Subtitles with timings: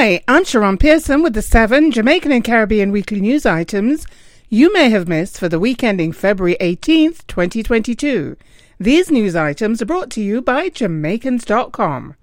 [0.00, 4.06] Hi, I'm Sharon Pearson with the seven Jamaican and Caribbean weekly news items
[4.48, 8.34] you may have missed for the week ending February 18th, 2022.
[8.78, 12.14] These news items are brought to you by Jamaicans.com.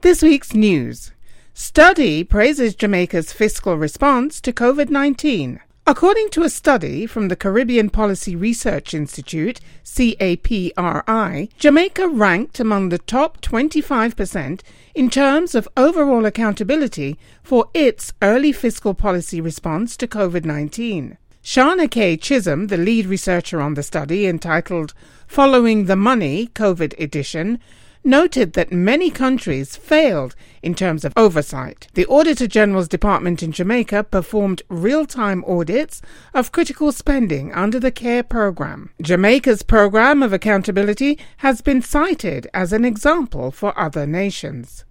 [0.00, 1.12] This week's news
[1.52, 5.60] Study praises Jamaica's fiscal response to COVID 19.
[5.84, 12.98] According to a study from the Caribbean Policy Research Institute, CAPRI, Jamaica ranked among the
[12.98, 14.60] top 25%
[14.94, 21.18] in terms of overall accountability for its early fiscal policy response to COVID 19.
[21.42, 22.16] Shana K.
[22.16, 24.94] Chisholm, the lead researcher on the study entitled
[25.26, 27.58] Following the Money COVID Edition,
[28.04, 31.88] noted that many countries failed in terms of oversight.
[31.94, 36.02] The Auditor General's Department in Jamaica performed real time audits
[36.34, 38.90] of critical spending under the CARE program.
[39.00, 44.84] Jamaica's program of accountability has been cited as an example for other nations.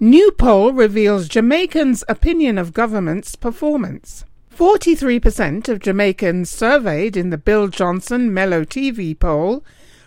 [0.00, 4.24] New poll reveals Jamaicans' opinion of government's performance.
[4.54, 9.62] 43% of Jamaicans surveyed in the Bill Johnson Mello TV poll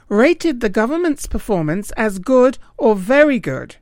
[0.09, 3.77] rated the government's performance as good or very good.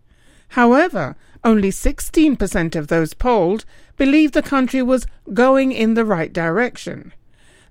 [0.50, 7.14] However, only 16% of those polled believed the country was going in the right direction.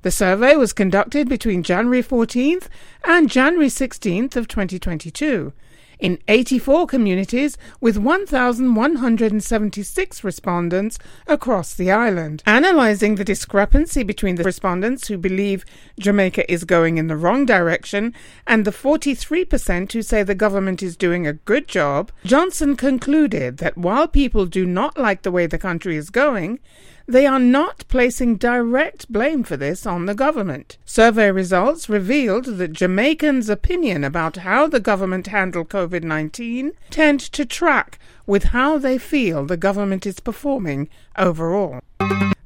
[0.03, 2.69] The survey was conducted between January 14th
[3.05, 5.53] and January 16th of 2022
[5.99, 12.43] in 84 communities with 1,176 respondents across the island.
[12.47, 15.65] Analyzing the discrepancy between the respondents who believe
[15.99, 18.15] Jamaica is going in the wrong direction
[18.47, 23.77] and the 43% who say the government is doing a good job, Johnson concluded that
[23.77, 26.59] while people do not like the way the country is going,
[27.07, 30.79] they are not placing direct blame for this on the government.
[30.85, 37.45] Survey results revealed that Jamaicans' opinion about how the government handled COVID 19 tend to
[37.45, 41.81] track with how they feel the government is performing overall.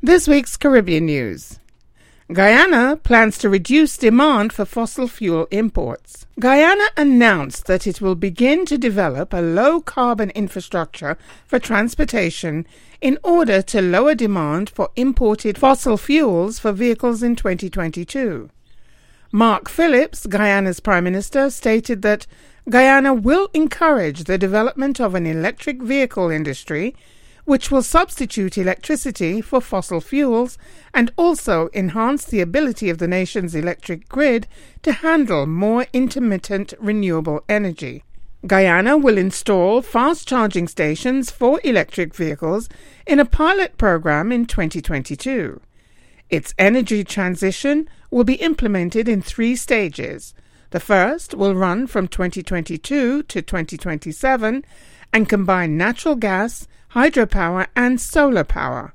[0.02, 1.59] This week's Caribbean news.
[2.32, 6.26] Guyana plans to reduce demand for fossil fuel imports.
[6.38, 12.68] Guyana announced that it will begin to develop a low carbon infrastructure for transportation
[13.00, 18.48] in order to lower demand for imported fossil fuels for vehicles in 2022.
[19.32, 22.28] Mark Phillips, Guyana's Prime Minister, stated that
[22.68, 26.94] Guyana will encourage the development of an electric vehicle industry
[27.44, 30.58] which will substitute electricity for fossil fuels
[30.94, 34.46] and also enhance the ability of the nation's electric grid
[34.82, 38.04] to handle more intermittent renewable energy.
[38.46, 42.68] Guyana will install fast charging stations for electric vehicles
[43.06, 45.60] in a pilot program in 2022.
[46.30, 50.32] Its energy transition will be implemented in three stages.
[50.70, 54.64] The first will run from 2022 to 2027
[55.12, 58.92] and combine natural gas, hydropower, and solar power.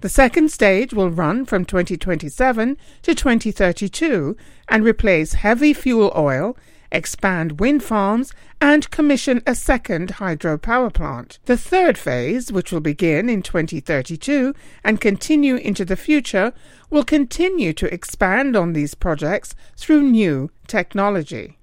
[0.00, 4.36] The second stage will run from 2027 to 2032
[4.68, 6.56] and replace heavy fuel oil,
[6.90, 11.38] expand wind farms, and commission a second hydropower plant.
[11.44, 16.54] The third phase, which will begin in 2032 and continue into the future,
[16.88, 21.58] will continue to expand on these projects through new technology.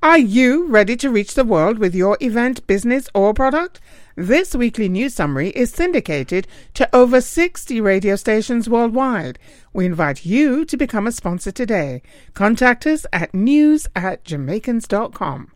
[0.00, 3.80] Are you ready to reach the world with your event, business, or product?
[4.18, 9.38] This weekly news summary is syndicated to over 60 radio stations worldwide.
[9.72, 12.02] We invite you to become a sponsor today.
[12.34, 15.52] Contact us at news at jamaicans.com.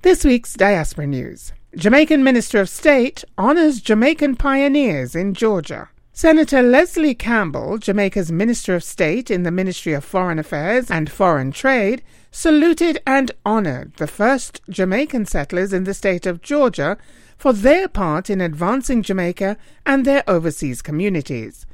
[0.00, 1.52] This week's diaspora news.
[1.76, 5.90] Jamaican Minister of State honors Jamaican pioneers in Georgia.
[6.14, 11.52] Senator Leslie Campbell, Jamaica's Minister of State in the Ministry of Foreign Affairs and Foreign
[11.52, 16.96] Trade, saluted and honored the first Jamaican settlers in the state of Georgia
[17.36, 21.66] for their part in advancing Jamaica and their overseas communities.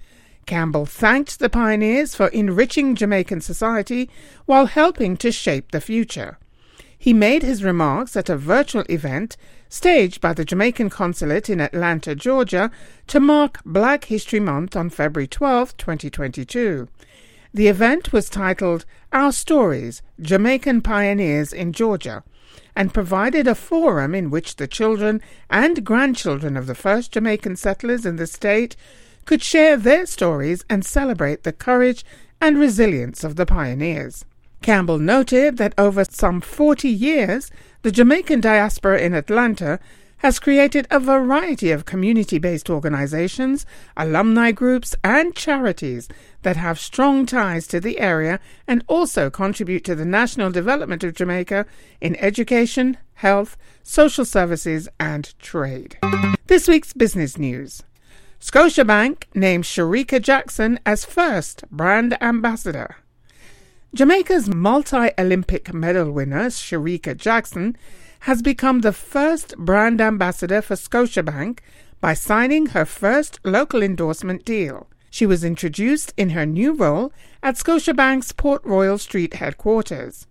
[0.47, 4.11] Campbell thanked the pioneers for enriching Jamaican society
[4.47, 6.39] while helping to shape the future.
[6.99, 9.37] He made his remarks at a virtual event
[9.69, 12.71] staged by the Jamaican Consulate in Atlanta, Georgia,
[13.07, 16.89] to mark Black History Month on February 12, 2022.
[17.55, 22.23] The event was titled Our Stories Jamaican Pioneers in Georgia
[22.75, 25.21] and provided a forum in which the children
[25.51, 28.77] and grandchildren of the first Jamaican settlers in the state
[29.25, 32.05] could share their stories and celebrate the courage
[32.41, 34.25] and resilience of the pioneers.
[34.63, 37.51] Campbell noted that over some 40 years,
[37.83, 39.79] the Jamaican diaspora in Atlanta
[40.23, 43.67] has created a variety of community based organizations,
[43.97, 46.09] alumni groups, and charities
[46.43, 48.39] that have strong ties to the area
[48.69, 51.67] and also contribute to the national development of Jamaica
[52.01, 55.99] in education, health, social services, and trade.
[56.47, 57.83] This week's business news.
[58.41, 62.97] Scotiabank named Shericka Jackson as first brand ambassador.
[63.93, 67.77] Jamaica's multi Olympic medal winner, Shericka Jackson,
[68.23, 71.59] has become the first brand ambassador for Scotiabank
[72.01, 74.87] by signing her first local endorsement deal.
[75.11, 80.29] She was introduced in her new role at Scotiabank's Port Royal Street headquarters.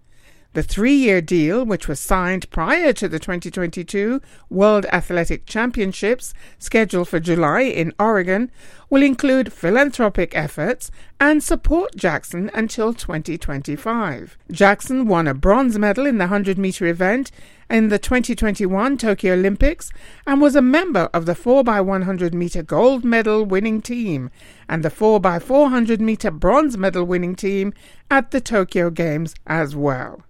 [0.53, 7.09] The three year deal, which was signed prior to the 2022 World Athletic Championships scheduled
[7.09, 8.51] for July in Oregon,
[8.91, 14.37] will include philanthropic efforts and support Jackson until 2025.
[14.51, 17.31] Jackson won a bronze medal in the 100 meter event
[17.69, 19.93] in the 2021 Tokyo Olympics
[20.27, 24.29] and was a member of the 4x100 meter gold medal winning team
[24.67, 27.73] and the 4x400 meter bronze medal winning team
[28.11, 30.21] at the Tokyo Games as well.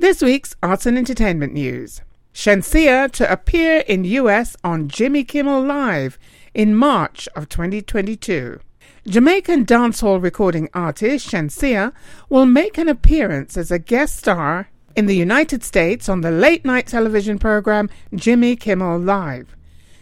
[0.00, 2.02] This week's arts and entertainment news.
[2.34, 6.18] Shenseea to appear in US on Jimmy Kimmel Live
[6.54, 8.60] in March of 2022.
[9.06, 11.92] Jamaican dancehall recording artist Shenseea
[12.28, 16.64] will make an appearance as a guest star in the United States on the late
[16.64, 19.56] night television program Jimmy Kimmel Live.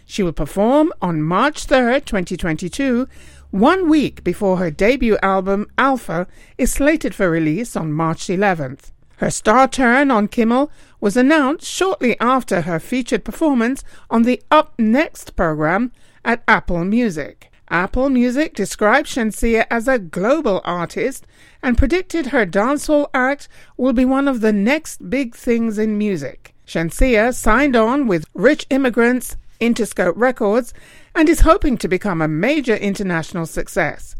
[0.05, 3.07] She will perform on March 3rd, 2022,
[3.51, 6.27] one week before her debut album Alpha
[6.57, 8.91] is slated for release on March 11th.
[9.17, 14.73] Her star turn on Kimmel was announced shortly after her featured performance on the Up
[14.77, 15.91] Next program
[16.23, 17.51] at Apple Music.
[17.69, 21.25] Apple Music described Shenseea as a global artist
[21.61, 26.53] and predicted her dancehall act will be one of the next big things in music.
[26.65, 30.73] Shenseea signed on with Rich Immigrants Interscope Records
[31.15, 34.15] and is hoping to become a major international success.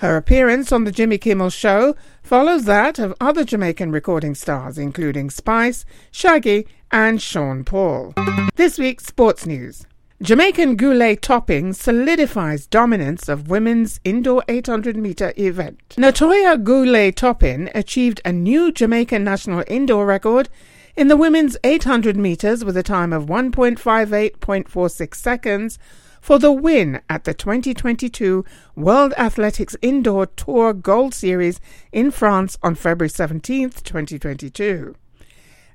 [0.00, 5.30] Her appearance on the Jimmy Kimmel Show follows that of other Jamaican recording stars, including
[5.30, 8.12] Spice, Shaggy, and Sean Paul.
[8.56, 9.86] This week's sports news.
[10.20, 15.94] Jamaican Goule-Toppin solidifies dominance of women's indoor 800 meter event.
[15.96, 20.50] Natoya Goule-Toppin achieved a new Jamaican national indoor record
[20.94, 25.78] in the women's 800 meters with a time of 1.58.46 seconds
[26.26, 28.44] for the win at the 2022
[28.74, 31.60] World Athletics Indoor Tour Gold Series
[31.92, 34.96] in France on February 17, 2022.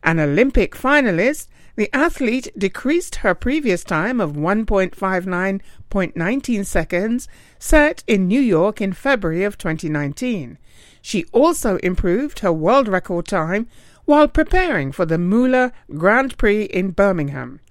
[0.03, 8.41] An Olympic finalist, the athlete decreased her previous time of 1.59.19 seconds set in New
[8.41, 10.57] York in February of 2019.
[11.01, 13.69] She also improved her world record time
[14.03, 17.61] while preparing for the Müller Grand Prix in Birmingham.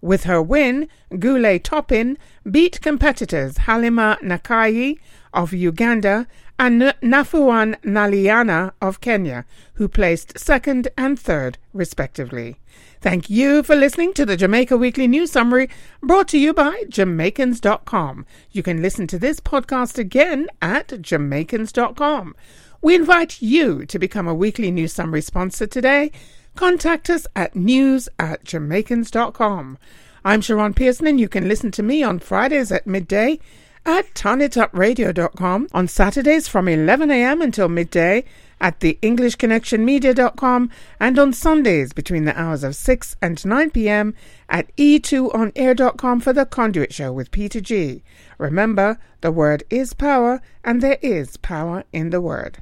[0.00, 0.88] With her win,
[1.18, 2.16] Goule-Toppin
[2.50, 4.98] beat competitors Halimah Nakaayi
[5.32, 6.26] of Uganda
[6.58, 9.44] and Nafuan Naliana of Kenya,
[9.74, 12.56] who placed second and third, respectively.
[13.00, 15.70] Thank you for listening to the Jamaica Weekly News Summary
[16.02, 18.26] brought to you by Jamaicans.com.
[18.50, 22.34] You can listen to this podcast again at Jamaicans.com.
[22.82, 26.12] We invite you to become a weekly news summary sponsor today.
[26.56, 29.78] Contact us at news at Jamaicans.com.
[30.24, 33.38] I'm Sharon Pearson, and you can listen to me on Fridays at midday
[33.86, 37.40] at tonitupradio.com, on Saturdays from 11 a.m.
[37.40, 38.24] until midday
[38.60, 40.70] at the EnglishConnectionMedia.com,
[41.00, 44.14] and on Sundays between the hours of 6 and 9 p.m.
[44.50, 48.02] at e2onair.com for the Conduit Show with Peter G.
[48.36, 52.58] Remember, the word is power, and there is power in the word.